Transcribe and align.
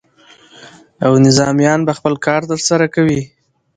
او 1.05 1.11
نظامیان 1.27 1.79
به 1.87 1.93
خپل 1.97 2.13
کار 2.25 2.41
ترسره 2.49 2.87
کوي. 2.95 3.21